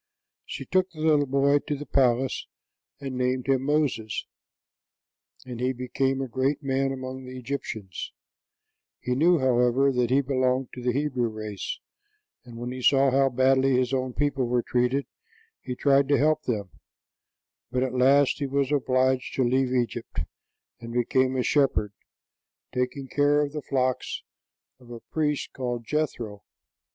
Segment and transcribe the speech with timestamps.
[0.45, 2.47] She took the little boy to the palace
[2.99, 4.25] and named him Moses,
[5.45, 8.11] and he became a great man among the Egyptians;
[8.99, 11.77] he knew, however, that he belonged to the Hebrew race,
[12.43, 15.05] and when he saw how badly his own people were treated,
[15.61, 16.71] he tried to help them;
[17.71, 20.21] but at last he was obliged to leave Egypt,
[20.79, 21.93] and became a shepherd,
[22.73, 24.23] taking care of the flocks
[24.79, 26.41] of a priest called Jethro.